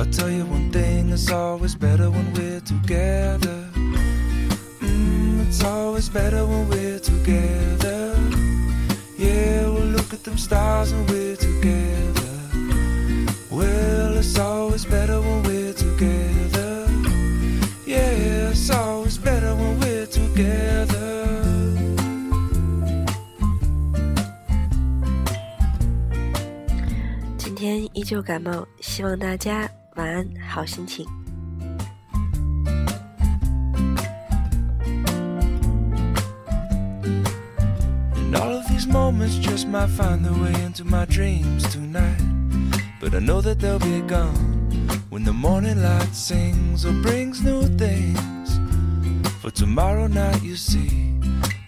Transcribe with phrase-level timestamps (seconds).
[0.00, 3.64] I'll tell you one thing, it's always better when we're together.
[4.80, 8.14] Mm, it's always better when we're together.
[9.16, 12.28] Yeah, we'll look at them stars when we're together.
[13.50, 16.86] Well, it's always better when we're together.
[17.86, 21.14] Yeah, it's always better when we're together.
[27.38, 31.06] 今天依旧感冒，希望大家 晚安，好心情。
[38.14, 42.20] And all of these moments just might find their way into my dreams tonight.
[43.00, 44.68] But I know that they'll be gone
[45.10, 48.58] when the morning light sings or brings new things.
[49.40, 51.20] For tomorrow night, you see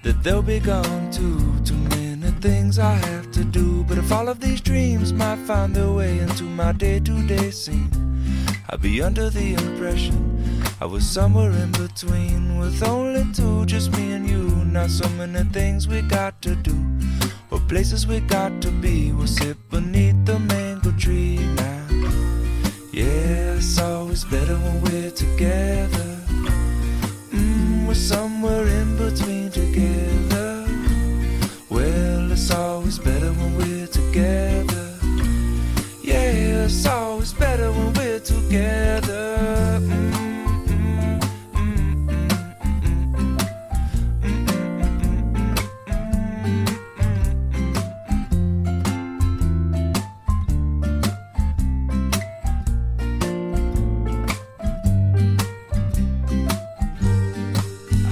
[0.02, 1.38] that they'll be gone too.
[1.64, 3.84] Too many things I have to do.
[3.84, 7.50] But if all of these dreams might find their way into my day to day
[7.52, 7.90] scene,
[8.69, 10.33] I'd be under the impression
[10.81, 14.49] I was somewhere in between with only two, just me and you.
[14.65, 16.75] Not so many things we got to do,
[17.51, 19.11] or places we got to be.
[19.11, 21.87] We'll sit beneath the mango tree now.
[22.91, 25.92] Yeah, it's always better when we're together.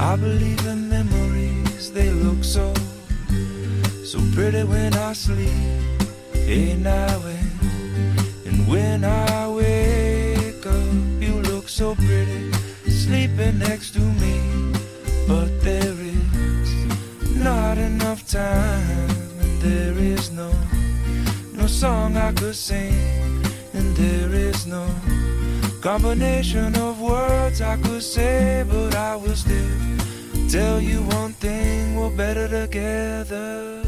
[0.01, 2.73] I believe in memories, they look so,
[4.03, 5.53] so pretty when I sleep.
[6.33, 7.51] Hey, now when,
[8.47, 12.51] and when I wake up, you look so pretty,
[12.89, 14.73] sleeping next to me.
[15.27, 19.09] But there is not enough time,
[19.39, 20.51] and there is no,
[21.53, 24.83] no song I could sing, and there is no
[25.81, 29.97] combination of words I could say, but I will still
[30.47, 33.81] tell you one thing we're better together.